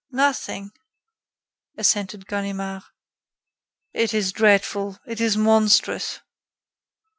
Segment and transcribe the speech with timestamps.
[0.09, 0.71] "Nothing,"
[1.77, 2.81] assented Ganimard.
[3.93, 6.21] "It is dreadful; it is monstrous."